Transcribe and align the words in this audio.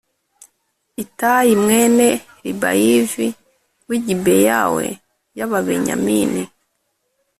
itayi 1.03 1.53
mwene 1.63 2.07
ribayiv 2.43 3.11
w 3.87 3.89
i 3.97 3.99
gibeyaw 4.05 4.73
y 5.37 5.41
ababenyamini 5.45 6.43